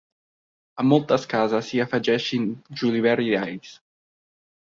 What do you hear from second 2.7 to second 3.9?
julivert i alls.